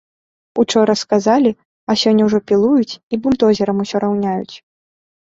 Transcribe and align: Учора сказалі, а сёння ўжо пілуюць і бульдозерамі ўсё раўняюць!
Учора 0.63 0.95
сказалі, 1.01 1.51
а 1.89 1.97
сёння 2.05 2.23
ўжо 2.31 2.39
пілуюць 2.51 2.97
і 3.13 3.23
бульдозерамі 3.27 3.81
ўсё 3.89 3.97
раўняюць! 4.09 4.55